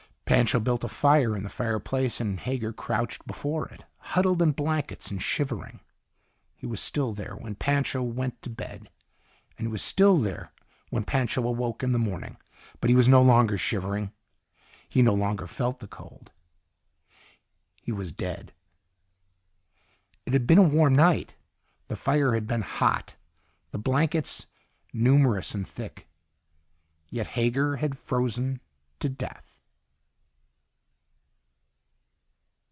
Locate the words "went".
8.01-8.41